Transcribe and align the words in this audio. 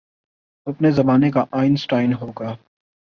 وہ 0.67 0.71
اپنے 0.73 0.91
زمانے 0.91 1.31
کا 1.31 1.43
آئن 1.51 1.75
سٹائن 1.75 2.13
ہو 2.13 2.31
گا۔ 2.31 2.55